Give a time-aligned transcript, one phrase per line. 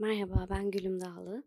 [0.00, 1.42] Merhaba, ben Gülüm Dağlı.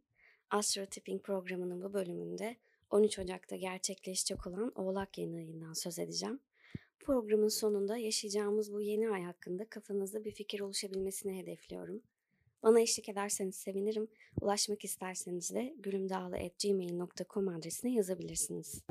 [0.49, 2.56] Astro Tipping programının bu bölümünde
[2.90, 6.40] 13 Ocak'ta gerçekleşecek olan Oğlak yeni ayından söz edeceğim.
[7.00, 12.01] Programın sonunda yaşayacağımız bu yeni ay hakkında kafanızda bir fikir oluşabilmesini hedefliyorum.
[12.63, 14.07] Bana eşlik ederseniz sevinirim.
[14.41, 18.83] Ulaşmak isterseniz de gülümdağlı.gmail.com adresine yazabilirsiniz.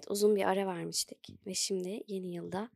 [0.00, 2.70] Evet uzun bir ara vermiştik ve şimdi yeni yılda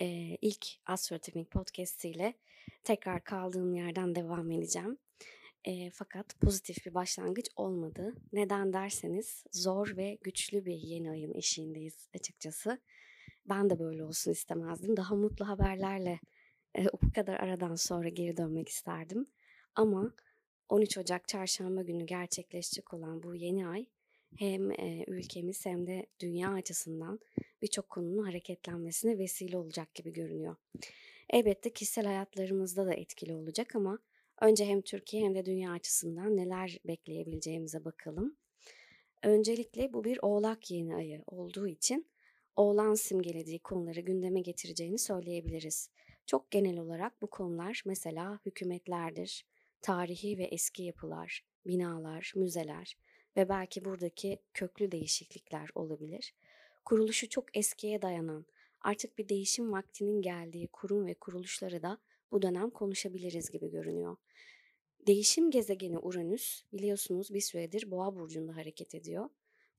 [0.00, 0.06] e,
[0.42, 2.34] ilk Astrotimik Podcast ile
[2.84, 4.98] tekrar kaldığım yerden devam edeceğim.
[5.64, 8.14] E, fakat pozitif bir başlangıç olmadı.
[8.32, 12.78] Neden derseniz zor ve güçlü bir yeni ayın eşiğindeyiz açıkçası.
[13.48, 14.96] Ben de böyle olsun istemezdim.
[14.96, 16.20] Daha mutlu haberlerle
[16.78, 19.26] e, bu kadar aradan sonra geri dönmek isterdim.
[19.74, 20.14] Ama
[20.68, 23.86] 13 Ocak çarşamba günü gerçekleşecek olan bu yeni ay
[24.36, 24.70] hem
[25.06, 27.20] ülkemiz hem de dünya açısından
[27.62, 30.56] birçok konunun hareketlenmesine vesile olacak gibi görünüyor.
[31.30, 33.98] Elbette kişisel hayatlarımızda da etkili olacak ama
[34.40, 38.36] önce hem Türkiye hem de dünya açısından neler bekleyebileceğimize bakalım.
[39.22, 42.06] Öncelikle bu bir oğlak yeni ayı olduğu için
[42.56, 45.90] oğlan simgelediği konuları gündeme getireceğini söyleyebiliriz.
[46.26, 49.46] Çok genel olarak bu konular mesela hükümetlerdir,
[49.82, 52.96] tarihi ve eski yapılar, binalar, müzeler,
[53.36, 56.34] ve belki buradaki köklü değişiklikler olabilir.
[56.84, 58.46] Kuruluşu çok eskiye dayanan,
[58.80, 61.98] artık bir değişim vaktinin geldiği kurum ve kuruluşları da
[62.32, 64.16] bu dönem konuşabiliriz gibi görünüyor.
[65.06, 69.28] Değişim gezegeni Uranüs biliyorsunuz bir süredir Boğa burcunda hareket ediyor.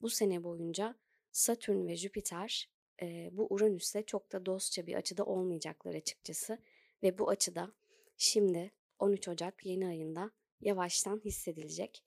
[0.02, 0.96] Bu sene boyunca
[1.32, 2.70] Satürn ve Jüpiter
[3.02, 6.58] e, bu Uranüs'le çok da dostça bir açıda olmayacaklar açıkçası
[7.04, 7.72] ve bu açıda
[8.18, 12.04] şimdi 13 Ocak yeni ayında yavaştan hissedilecek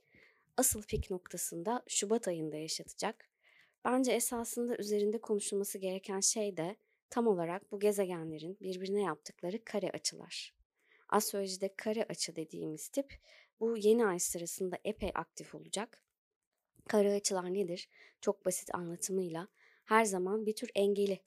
[0.57, 3.29] asıl pik noktasında Şubat ayında yaşatacak.
[3.85, 6.77] Bence esasında üzerinde konuşulması gereken şey de
[7.11, 10.55] tam olarak bu gezegenlerin birbirine yaptıkları kare açılar.
[11.09, 13.21] Astrolojide kare açı dediğimiz tip
[13.61, 16.03] bu yeni ay sırasında epey aktif olacak.
[16.89, 17.89] Kare açılar nedir?
[18.21, 19.49] Çok basit anlatımıyla
[19.85, 21.21] her zaman bir tür engeli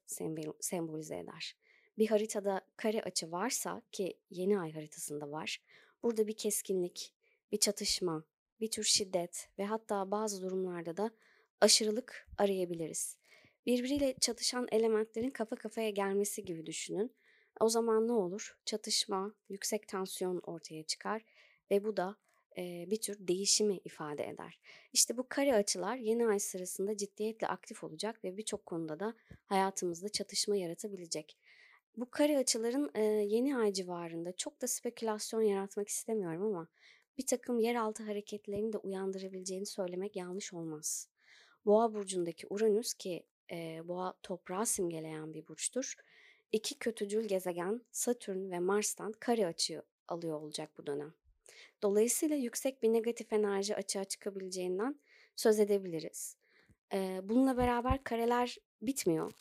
[0.60, 1.56] sembolize eder.
[1.98, 5.62] Bir haritada kare açı varsa ki yeni ay haritasında var,
[6.04, 7.14] burada bir keskinlik,
[7.52, 8.24] bir çatışma,
[8.60, 11.12] bir tür şiddet ve hatta bazı durumlarda da
[11.62, 13.18] aşırılık arayabiliriz.
[13.66, 17.16] Birbiriyle çatışan elementlerin kafa kafaya gelmesi gibi düşünün.
[17.60, 18.58] O zaman ne olur?
[18.66, 21.22] Çatışma, yüksek tansiyon ortaya çıkar
[21.72, 22.16] ve bu da
[22.58, 24.60] e, bir tür değişimi ifade eder.
[24.94, 29.14] İşte bu kare açılar yeni ay sırasında ciddiyetle aktif olacak ve birçok konuda da
[29.46, 31.38] hayatımızda çatışma yaratabilecek.
[31.98, 36.68] Bu kare açıların e, yeni ay civarında çok da spekülasyon yaratmak istemiyorum ama
[37.18, 41.10] bir takım yeraltı hareketlerini de uyandırabileceğini söylemek yanlış olmaz.
[41.66, 45.96] Boğa burcundaki Uranüs ki e, boğa toprağı simgeleyen bir burçtur.
[46.52, 51.14] İki kötücül gezegen Satürn ve Mars'tan kare açı alıyor olacak bu dönem.
[51.84, 55.00] Dolayısıyla yüksek bir negatif enerji açığa çıkabileceğinden
[55.36, 56.38] söz edebiliriz.
[56.94, 59.34] E, bununla beraber kareler bitmiyor.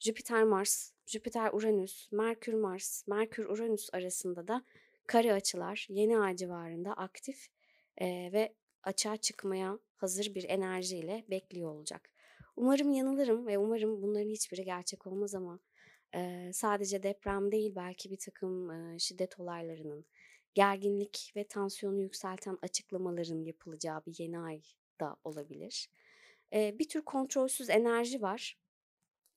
[0.00, 4.64] Jüpiter Mars, Jüpiter Uranüs, Merkür Mars, Merkür Uranüs arasında da
[5.08, 7.48] kare açılar yeni ay civarında aktif
[8.00, 12.10] e, ve açığa çıkmaya hazır bir enerjiyle bekliyor olacak.
[12.56, 15.60] Umarım yanılırım ve umarım bunların hiçbiri gerçek olmaz ama
[16.14, 20.06] e, sadece deprem değil belki bir takım e, şiddet olaylarının,
[20.54, 24.62] gerginlik ve tansiyonu yükselten açıklamaların yapılacağı bir yeni ay
[25.00, 25.88] da olabilir.
[26.52, 28.58] E, bir tür kontrolsüz enerji var.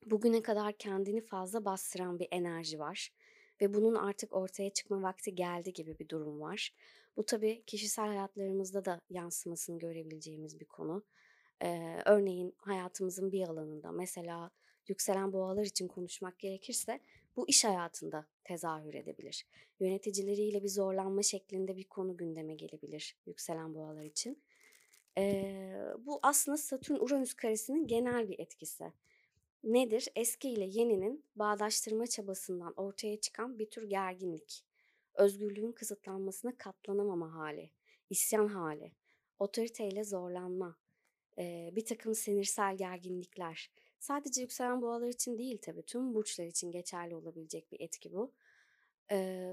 [0.05, 3.11] Bugüne kadar kendini fazla bastıran bir enerji var
[3.61, 6.73] ve bunun artık ortaya çıkma vakti geldi gibi bir durum var.
[7.17, 11.03] Bu tabii kişisel hayatlarımızda da yansımasını görebileceğimiz bir konu.
[11.63, 14.51] Ee, örneğin hayatımızın bir alanında mesela
[14.87, 16.99] yükselen boğalar için konuşmak gerekirse
[17.35, 19.45] bu iş hayatında tezahür edebilir.
[19.79, 24.43] Yöneticileriyle bir zorlanma şeklinde bir konu gündeme gelebilir yükselen boğalar için.
[25.17, 28.93] Ee, bu aslında Satürn-Uranüs karesinin genel bir etkisi
[29.63, 30.07] nedir?
[30.15, 34.65] Eski ile yeninin bağdaştırma çabasından ortaya çıkan bir tür gerginlik.
[35.13, 37.71] Özgürlüğün kısıtlanmasına katlanamama hali,
[38.09, 38.91] isyan hali,
[39.39, 40.77] otoriteyle zorlanma,
[41.71, 43.71] bir takım sinirsel gerginlikler.
[43.99, 48.31] Sadece yükselen boğalar için değil tabii tüm burçlar için geçerli olabilecek bir etki bu.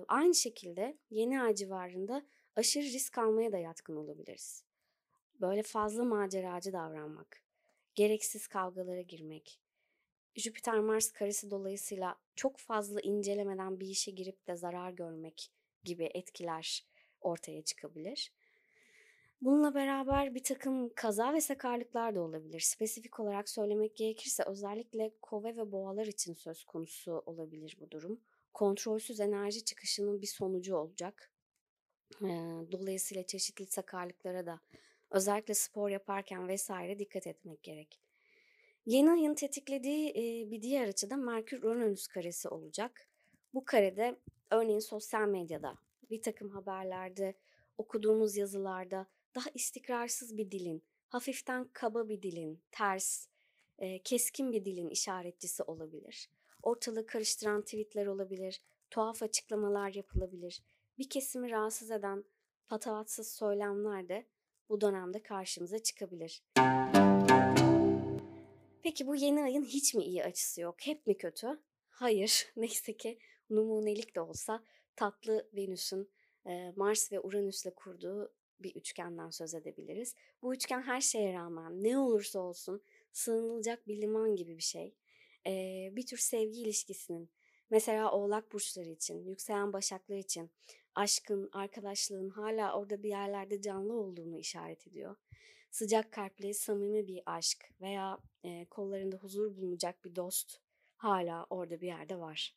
[0.09, 2.27] aynı şekilde yeni ay civarında
[2.57, 4.65] aşırı risk almaya da yatkın olabiliriz.
[5.41, 7.43] Böyle fazla maceracı davranmak,
[7.95, 9.61] gereksiz kavgalara girmek,
[10.39, 15.53] Jüpiter Mars karesi dolayısıyla çok fazla incelemeden bir işe girip de zarar görmek
[15.85, 16.87] gibi etkiler
[17.21, 18.33] ortaya çıkabilir.
[19.41, 22.61] Bununla beraber bir takım kaza ve sakarlıklar da olabilir.
[22.61, 28.21] Spesifik olarak söylemek gerekirse özellikle kova ve boğalar için söz konusu olabilir bu durum.
[28.55, 31.33] Kontrolsüz enerji çıkışının bir sonucu olacak.
[32.73, 34.61] Dolayısıyla çeşitli sakarlıklara da
[35.11, 38.08] özellikle spor yaparken vesaire dikkat etmek gerek.
[38.89, 40.15] Yeni ayın tetiklediği
[40.51, 43.09] bir diğer açıda Merkür-Uranüs karesi olacak.
[43.55, 44.21] Bu karede
[44.51, 45.75] örneğin sosyal medyada,
[46.11, 47.35] bir takım haberlerde,
[47.79, 53.29] okuduğumuz yazılarda daha istikrarsız bir dilin, hafiften kaba bir dilin, ters,
[54.05, 56.31] keskin bir dilin işaretçisi olabilir.
[56.63, 60.63] Ortalığı karıştıran tweetler olabilir, tuhaf açıklamalar yapılabilir.
[60.99, 62.25] Bir kesimi rahatsız eden
[62.69, 64.27] patavatsız söylemler de
[64.69, 66.43] bu dönemde karşımıza çıkabilir.
[68.89, 70.77] Peki bu yeni ayın hiç mi iyi açısı yok?
[70.81, 71.61] Hep mi kötü?
[71.89, 72.47] Hayır.
[72.57, 73.19] Neyse ki
[73.51, 74.65] numunelik de olsa
[74.97, 76.11] tatlı Venüs'ün
[76.77, 80.15] Mars ve Uranüs'le kurduğu bir üçgenden söz edebiliriz.
[80.43, 82.83] Bu üçgen her şeye rağmen ne olursa olsun
[83.13, 84.95] sığınılacak bir liman gibi bir şey.
[85.97, 87.31] bir tür sevgi ilişkisinin
[87.71, 90.51] mesela oğlak burçları için, yükselen başaklar için
[90.99, 95.17] aşkın, arkadaşlığın hala orada bir yerlerde canlı olduğunu işaret ediyor.
[95.71, 100.61] Sıcak kalpli, samimi bir aşk veya e, kollarında huzur bulunacak bir dost
[100.97, 102.57] hala orada bir yerde var.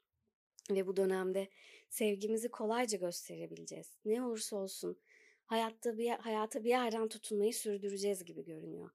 [0.71, 1.49] Ve bu dönemde
[1.89, 3.97] sevgimizi kolayca gösterebileceğiz.
[4.05, 4.97] Ne olursa olsun
[5.45, 8.89] hayatta bir hayata bir yerden tutunmayı sürdüreceğiz gibi görünüyor.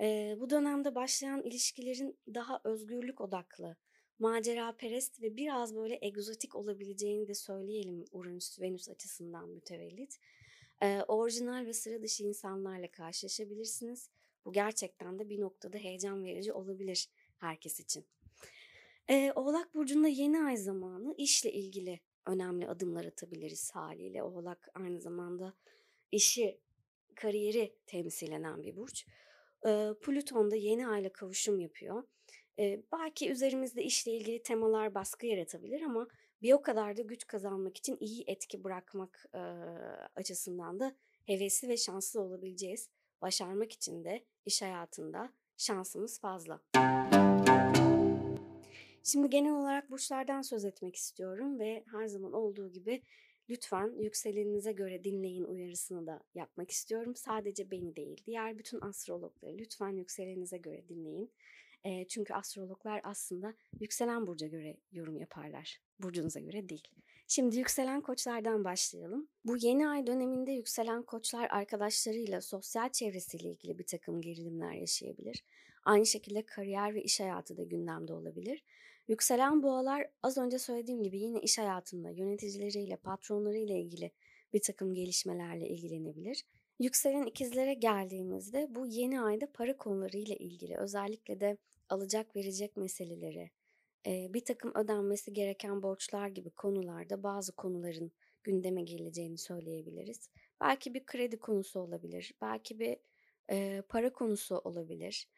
[0.00, 3.76] E, bu dönemde başlayan ilişkilerin daha özgürlük odaklı,
[4.18, 10.18] macera perest ve biraz böyle egzotik olabileceğini de söyleyelim Uranüs-Venüs açısından mütevellit.
[10.82, 14.10] Ee, orijinal ve sıra dışı insanlarla karşılaşabilirsiniz.
[14.44, 17.08] Bu gerçekten de bir noktada heyecan verici olabilir
[17.38, 18.04] herkes için.
[19.10, 24.22] Ee, Oğlak Burcu'nda yeni ay zamanı işle ilgili önemli adımlar atabiliriz haliyle.
[24.22, 25.54] Oğlak aynı zamanda
[26.12, 26.60] işi,
[27.14, 29.06] kariyeri temsil eden bir burç.
[29.66, 32.02] Ee, Plüton da yeni ayla kavuşum yapıyor.
[32.58, 36.08] Ee, belki üzerimizde işle ilgili temalar baskı yaratabilir ama
[36.42, 39.38] bir o kadar da güç kazanmak için iyi etki bırakmak e,
[40.16, 40.94] açısından da
[41.26, 42.88] hevesli ve şanslı olabileceğiz.
[43.22, 46.60] Başarmak için de iş hayatında şansımız fazla.
[49.02, 53.02] Şimdi genel olarak burçlardan söz etmek istiyorum ve her zaman olduğu gibi
[53.50, 57.16] lütfen yükseleninize göre dinleyin uyarısını da yapmak istiyorum.
[57.16, 61.30] Sadece beni değil, diğer bütün astrologları lütfen yükseleninize göre dinleyin.
[61.84, 65.78] E, çünkü astrologlar aslında yükselen burca göre yorum yaparlar.
[65.98, 66.88] Burcunuza göre değil.
[67.28, 69.28] Şimdi yükselen koçlardan başlayalım.
[69.44, 75.44] Bu yeni ay döneminde yükselen koçlar arkadaşlarıyla, sosyal çevresiyle ilgili bir takım gerilimler yaşayabilir.
[75.84, 78.64] Aynı şekilde kariyer ve iş hayatı da gündemde olabilir.
[79.08, 84.10] Yükselen boğalar az önce söylediğim gibi yine iş hayatında yöneticileriyle, patronlarıyla ilgili
[84.52, 86.44] bir takım gelişmelerle ilgilenebilir.
[86.78, 91.56] Yükselen ikizlere geldiğimizde bu yeni ayda para konularıyla ilgili özellikle de
[91.94, 93.50] alacak verecek meseleleri,
[94.06, 98.12] bir takım ödenmesi gereken borçlar gibi konularda bazı konuların
[98.42, 100.28] gündeme geleceğini söyleyebiliriz.
[100.60, 102.96] Belki bir kredi konusu olabilir, belki bir
[103.88, 105.28] para konusu olabilir.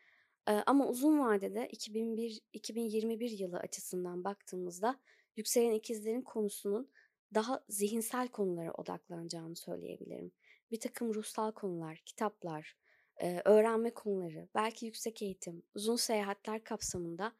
[0.47, 5.01] ama uzun vadede 2001 2021 yılı açısından baktığımızda
[5.37, 6.91] yükselen ikizlerin konusunun
[7.35, 10.33] daha zihinsel konulara odaklanacağını söyleyebilirim.
[10.71, 12.77] Bir takım ruhsal konular, kitaplar,
[13.45, 17.33] öğrenme konuları, belki yüksek eğitim, uzun seyahatler kapsamında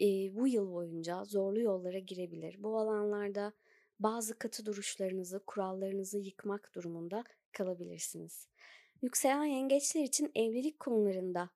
[0.00, 0.06] e,
[0.36, 2.62] bu yıl boyunca zorlu yollara girebilir.
[2.62, 3.52] Bu alanlarda
[4.00, 8.48] bazı katı duruşlarınızı, kurallarınızı yıkmak durumunda kalabilirsiniz.
[9.02, 11.50] Yükselen yengeçler için evlilik konularında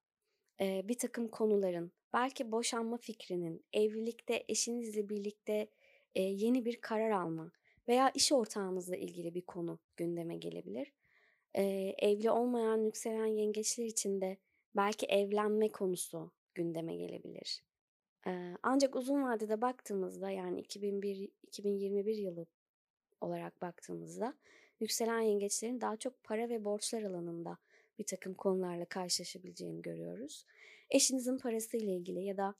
[0.60, 5.70] e, bir takım konuların, belki boşanma fikrinin, evlilikte eşinizle birlikte
[6.14, 7.52] e, yeni bir karar alma
[7.88, 10.92] veya iş ortağınızla ilgili bir konu gündeme gelebilir.
[11.54, 11.62] E,
[11.98, 14.36] evli olmayan yükselen yengeçler için de
[14.76, 17.62] belki evlenme konusu gündeme gelebilir.
[18.62, 22.46] Ancak uzun vadede baktığımızda yani 2001 2021 yılı
[23.20, 24.34] olarak baktığımızda
[24.80, 27.58] yükselen yengeçlerin daha çok para ve borçlar alanında
[27.98, 30.44] bir takım konularla karşılaşabileceğini görüyoruz.
[30.90, 32.54] Eşinizin parasıyla ilgili ya da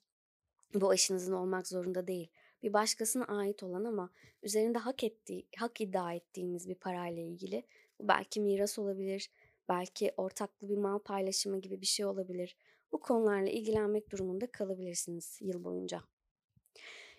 [0.74, 2.30] bu eşinizin olmak zorunda değil.
[2.62, 4.10] Bir başkasına ait olan ama
[4.42, 7.64] üzerinde hak ettiği, hak iddia ettiğiniz bir parayla ilgili.
[8.00, 9.30] Bu belki miras olabilir,
[9.68, 12.56] belki ortaklı bir mal paylaşımı gibi bir şey olabilir
[12.92, 16.02] bu konularla ilgilenmek durumunda kalabilirsiniz yıl boyunca.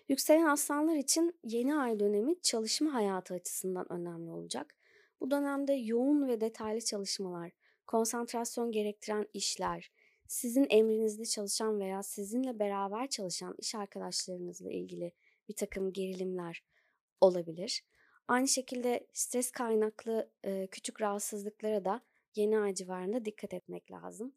[0.08, 4.76] Yükselen aslanlar için yeni ay dönemi çalışma hayatı açısından önemli olacak.
[5.20, 7.52] Bu dönemde yoğun ve detaylı çalışmalar,
[7.86, 9.90] konsantrasyon gerektiren işler,
[10.28, 15.12] sizin emrinizde çalışan veya sizinle beraber çalışan iş arkadaşlarınızla ilgili
[15.48, 16.64] bir takım gerilimler
[17.20, 17.82] olabilir.
[18.30, 22.00] Aynı şekilde stres kaynaklı e, küçük rahatsızlıklara da
[22.34, 24.32] yeni ay civarında dikkat etmek lazım.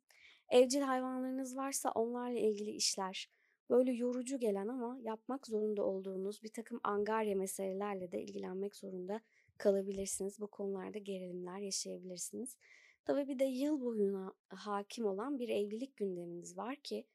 [0.50, 3.30] Evcil hayvanlarınız varsa onlarla ilgili işler,
[3.70, 9.22] böyle yorucu gelen ama yapmak zorunda olduğunuz bir takım angarya meselelerle de ilgilenmek zorunda
[9.58, 10.40] kalabilirsiniz.
[10.40, 12.58] Bu konularda gerilimler yaşayabilirsiniz.
[13.06, 17.06] Tabii bir de yıl boyuna hakim olan bir evlilik gündeminiz var ki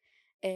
[0.44, 0.50] e,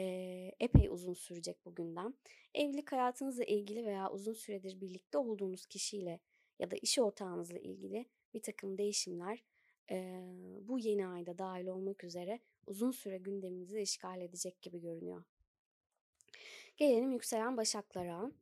[0.60, 2.14] epey uzun sürecek bu gündem.
[2.54, 6.20] Evlilik hayatınızla ilgili veya uzun süredir birlikte olduğunuz kişiyle
[6.58, 9.44] ya da iş ortağınızla ilgili bir takım değişimler
[9.90, 10.24] e,
[10.62, 15.24] bu yeni ayda dahil olmak üzere uzun süre gündeminizi işgal edecek gibi görünüyor.
[16.76, 18.32] Gelelim yükselen başaklara.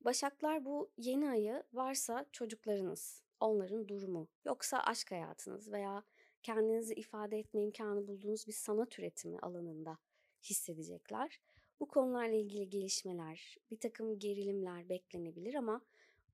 [0.00, 6.02] Başaklar bu yeni ayı varsa çocuklarınız, onların durumu, yoksa aşk hayatınız veya
[6.42, 9.98] kendinizi ifade etme imkanı bulduğunuz bir sanat üretimi alanında
[10.42, 11.40] hissedecekler.
[11.80, 15.80] Bu konularla ilgili gelişmeler, bir takım gerilimler beklenebilir ama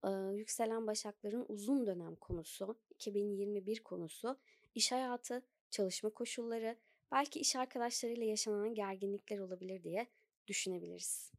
[0.04, 4.38] e, yükselen başakların uzun dönem konusu, 2021 konusu,
[4.74, 6.76] iş hayatı, çalışma koşulları,
[7.12, 10.06] belki iş arkadaşlarıyla yaşanan gerginlikler olabilir diye
[10.46, 11.32] düşünebiliriz.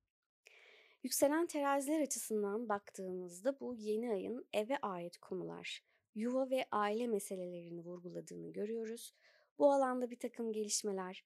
[1.03, 5.83] Yükselen teraziler açısından baktığımızda bu yeni ayın eve ait konular,
[6.15, 9.13] yuva ve aile meselelerini vurguladığını görüyoruz.
[9.59, 11.23] Bu alanda bir takım gelişmeler,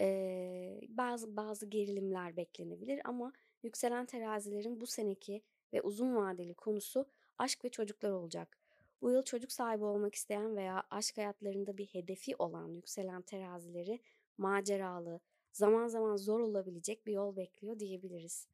[0.00, 3.32] e, bazı bazı gerilimler beklenebilir ama
[3.62, 7.06] yükselen terazilerin bu seneki ve uzun vadeli konusu
[7.38, 8.58] aşk ve çocuklar olacak.
[9.02, 14.00] Bu yıl çocuk sahibi olmak isteyen veya aşk hayatlarında bir hedefi olan yükselen terazileri
[14.38, 15.20] maceralı,
[15.52, 18.48] zaman zaman zor olabilecek bir yol bekliyor diyebiliriz.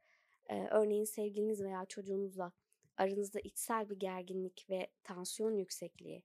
[0.49, 2.53] Ee, örneğin sevgiliniz veya çocuğunuzla
[2.97, 6.23] aranızda içsel bir gerginlik ve tansiyon yüksekliği,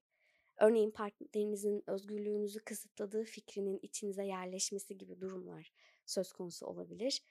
[0.58, 5.72] örneğin partnerinizin özgürlüğünüzü kısıtladığı fikrinin içinize yerleşmesi gibi durumlar
[6.06, 7.22] söz konusu olabilir.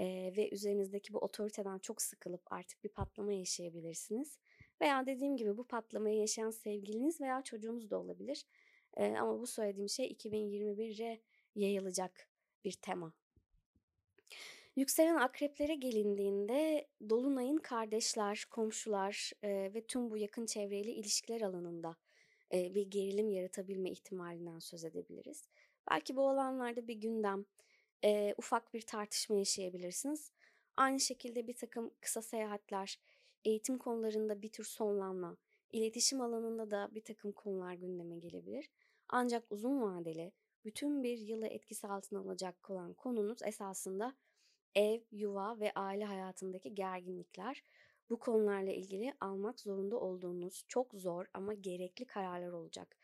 [0.00, 4.38] Ee, ve üzerinizdeki bu otoriteden çok sıkılıp artık bir patlama yaşayabilirsiniz.
[4.80, 8.46] Veya dediğim gibi bu patlamayı yaşayan sevgiliniz veya çocuğunuz da olabilir.
[8.96, 11.20] Ee, ama bu söylediğim şey 2021'e
[11.54, 12.28] yayılacak
[12.64, 13.12] bir tema.
[14.76, 21.96] Yükselen akreplere gelindiğinde Dolunay'ın kardeşler, komşular e, ve tüm bu yakın çevreyle ilişkiler alanında
[22.52, 25.48] bir gerilim yaratabilme ihtimalinden söz edebiliriz.
[25.90, 27.44] Belki bu alanlarda bir gündem,
[28.36, 30.32] ufak bir tartışma yaşayabilirsiniz.
[30.76, 33.00] Aynı şekilde bir takım kısa seyahatler,
[33.44, 35.36] eğitim konularında bir tür sonlanma,
[35.72, 38.70] iletişim alanında da bir takım konular gündeme gelebilir.
[39.08, 40.32] Ancak uzun vadeli,
[40.64, 44.14] bütün bir yılı etkisi altına alacak olan konunuz esasında
[44.74, 47.62] ev, yuva ve aile hayatındaki gerginlikler.
[48.10, 52.96] Bu konularla ilgili almak zorunda olduğunuz çok zor ama gerekli kararlar olacak.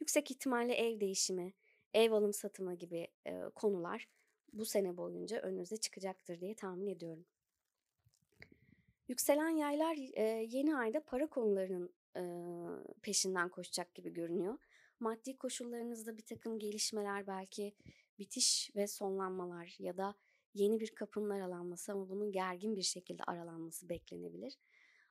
[0.00, 1.52] Yüksek ihtimalle ev değişimi,
[1.94, 4.08] ev alım satımı gibi e, konular
[4.52, 7.24] bu sene boyunca önünüze çıkacaktır diye tahmin ediyorum.
[9.08, 12.22] Yükselen yaylar e, yeni ayda para konularının e,
[13.02, 14.58] peşinden koşacak gibi görünüyor.
[15.00, 17.74] Maddi koşullarınızda bir takım gelişmeler belki
[18.18, 20.14] bitiş ve sonlanmalar ya da
[20.54, 24.58] yeni bir kapının aralanması ama bunun gergin bir şekilde aralanması beklenebilir.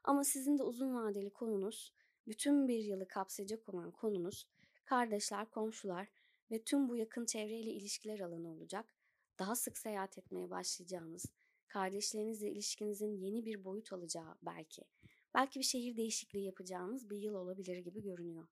[0.04, 1.94] Ama sizin de uzun vadeli konunuz,
[2.28, 4.48] bütün bir yılı kapsayacak olan konunuz,
[4.86, 6.08] kardeşler, komşular
[6.52, 8.96] ve tüm bu yakın çevreyle ilişkiler alanı olacak.
[9.40, 11.26] Daha sık seyahat etmeye başlayacağınız,
[11.68, 14.82] kardeşlerinizle ilişkinizin yeni bir boyut alacağı belki,
[15.34, 18.48] belki bir şehir değişikliği yapacağınız bir yıl olabilir gibi görünüyor.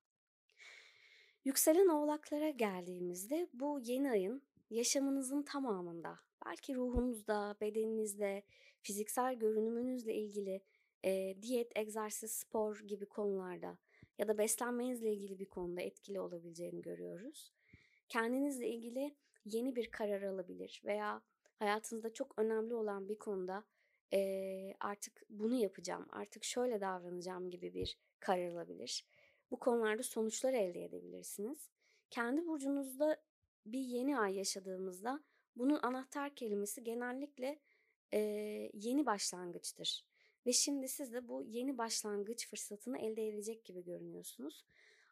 [1.44, 8.42] Yükselen oğlaklara geldiğimizde bu yeni ayın yaşamınızın tamamında, belki ruhunuzda, bedeninizde,
[8.82, 10.60] fiziksel görünümünüzle ilgili
[11.04, 13.78] e, diyet, egzersiz, spor gibi konularda
[14.18, 17.52] ya da beslenmenizle ilgili bir konuda etkili olabileceğini görüyoruz.
[18.08, 21.22] Kendinizle ilgili yeni bir karar alabilir veya
[21.58, 23.64] hayatınızda çok önemli olan bir konuda
[24.12, 29.06] e, artık bunu yapacağım, artık şöyle davranacağım gibi bir karar alabilir.
[29.50, 31.70] Bu konularda sonuçlar elde edebilirsiniz.
[32.10, 33.16] Kendi burcunuzda
[33.66, 35.20] bir yeni ay yaşadığımızda
[35.56, 37.58] bunun anahtar kelimesi genellikle
[38.12, 38.18] e,
[38.74, 40.04] yeni başlangıçtır.
[40.46, 44.64] Ve şimdi siz de bu yeni başlangıç fırsatını elde edecek gibi görünüyorsunuz.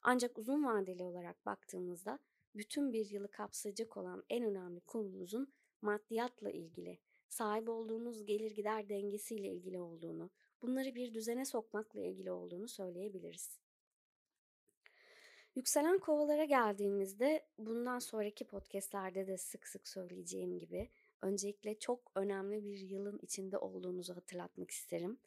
[0.02, 2.18] Ancak uzun vadeli olarak baktığımızda
[2.54, 9.48] bütün bir yılı kapsayacak olan en önemli konumuzun maddiyatla ilgili, sahip olduğunuz gelir gider dengesiyle
[9.48, 10.30] ilgili olduğunu,
[10.62, 13.58] bunları bir düzene sokmakla ilgili olduğunu söyleyebiliriz.
[15.54, 20.90] Yükselen kovalara geldiğimizde bundan sonraki podcastlerde de sık sık söyleyeceğim gibi
[21.22, 25.18] öncelikle çok önemli bir yılın içinde olduğunuzu hatırlatmak isterim.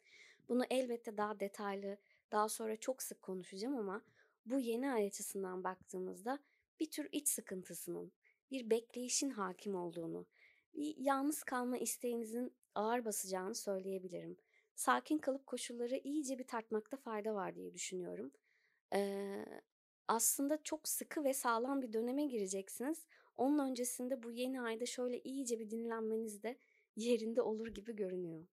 [0.48, 1.96] Bunu elbette daha detaylı
[2.32, 4.02] daha sonra çok sık konuşacağım ama
[4.46, 6.38] bu yeni ay açısından baktığımızda
[6.80, 8.12] bir tür iç sıkıntısının,
[8.50, 10.26] bir bekleyişin hakim olduğunu,
[10.74, 14.36] bir yalnız kalma isteğinizin ağır basacağını söyleyebilirim.
[14.74, 18.32] sakin kalıp koşulları iyice bir tartmakta fayda var diye düşünüyorum.
[18.94, 19.44] Eee,
[20.08, 23.06] aslında çok sıkı ve sağlam bir döneme gireceksiniz.
[23.36, 26.58] Onun öncesinde bu yeni ayda şöyle iyice bir dinlenmeniz de
[26.96, 28.46] yerinde olur gibi görünüyor.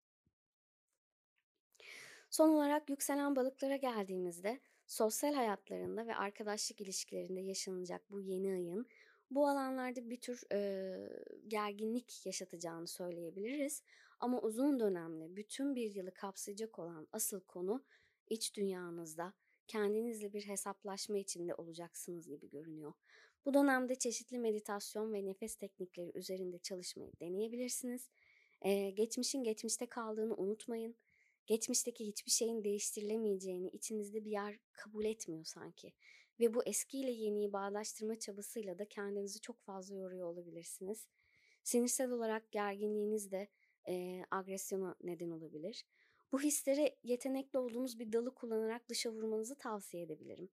[2.29, 8.87] Son olarak yükselen balıklara geldiğimizde sosyal hayatlarında ve arkadaşlık ilişkilerinde yaşanacak bu yeni ayın
[9.31, 11.09] bu alanlarda bir tür e,
[11.47, 13.83] gerginlik yaşatacağını söyleyebiliriz.
[14.19, 17.83] Ama uzun dönemli bütün bir yılı kapsayacak olan asıl konu
[18.29, 19.33] iç dünyanızda
[19.69, 22.93] kendinizle bir hesaplaşma içinde olacaksınız gibi görünüyor.
[23.45, 28.09] Bu dönemde çeşitli meditasyon ve nefes teknikleri üzerinde çalışmayı deneyebilirsiniz.
[28.61, 30.95] Ee, geçmişin geçmişte kaldığını unutmayın.
[31.47, 35.93] Geçmişteki hiçbir şeyin değiştirilemeyeceğini içinizde bir yer kabul etmiyor sanki.
[36.39, 41.07] Ve bu eskiyle yeniyi bağdaştırma çabasıyla da kendinizi çok fazla yoruyor olabilirsiniz.
[41.63, 43.47] Sinirsel olarak gerginliğiniz de
[43.87, 45.85] e, agresyona neden olabilir.
[46.31, 50.49] Bu hisleri yetenekli olduğunuz bir dalı kullanarak dışa vurmanızı tavsiye edebilirim.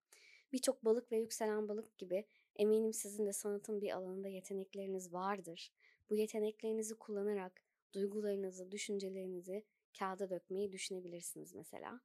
[0.53, 2.25] Birçok balık ve yükselen balık gibi
[2.57, 5.73] eminim sizin de sanatın bir alanında yetenekleriniz vardır.
[6.11, 7.63] Bu yeteneklerinizi kullanarak
[7.95, 9.65] duygularınızı, düşüncelerinizi
[9.99, 12.01] kağıda dökmeyi düşünebilirsiniz mesela.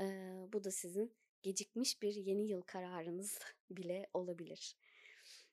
[0.00, 0.04] Ee,
[0.52, 3.38] bu da sizin gecikmiş bir yeni yıl kararınız
[3.70, 4.76] bile olabilir.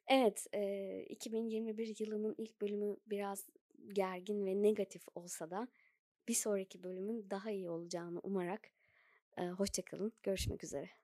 [0.08, 3.50] Evet, e, 2021 yılının ilk bölümü biraz
[3.94, 5.68] gergin ve negatif olsa da
[6.28, 8.62] bir sonraki bölümün daha iyi olacağını umarak
[9.58, 10.14] hoşçakalın.
[10.24, 10.99] Görüşmek üzere.